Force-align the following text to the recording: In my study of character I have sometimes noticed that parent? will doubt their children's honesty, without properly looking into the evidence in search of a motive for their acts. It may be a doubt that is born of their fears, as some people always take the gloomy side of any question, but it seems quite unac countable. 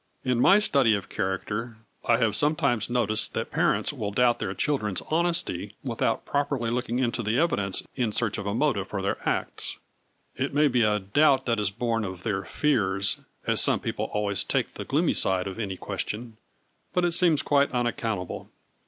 In 0.25 0.39
my 0.41 0.57
study 0.57 0.95
of 0.95 1.09
character 1.09 1.77
I 2.05 2.17
have 2.17 2.35
sometimes 2.35 2.89
noticed 2.89 3.35
that 3.35 3.51
parent? 3.51 3.93
will 3.93 4.09
doubt 4.09 4.39
their 4.39 4.55
children's 4.55 5.03
honesty, 5.11 5.75
without 5.83 6.25
properly 6.25 6.71
looking 6.71 6.97
into 6.97 7.21
the 7.21 7.37
evidence 7.37 7.83
in 7.93 8.11
search 8.11 8.39
of 8.39 8.47
a 8.47 8.55
motive 8.55 8.87
for 8.87 9.03
their 9.03 9.17
acts. 9.29 9.77
It 10.35 10.55
may 10.55 10.67
be 10.67 10.81
a 10.81 10.97
doubt 10.99 11.45
that 11.45 11.59
is 11.59 11.69
born 11.69 12.03
of 12.03 12.23
their 12.23 12.43
fears, 12.45 13.17
as 13.45 13.61
some 13.61 13.79
people 13.79 14.05
always 14.05 14.43
take 14.43 14.73
the 14.73 14.85
gloomy 14.85 15.13
side 15.13 15.45
of 15.45 15.59
any 15.59 15.77
question, 15.77 16.37
but 16.93 17.05
it 17.05 17.11
seems 17.11 17.43
quite 17.43 17.71
unac 17.71 17.97
countable. 17.97 18.49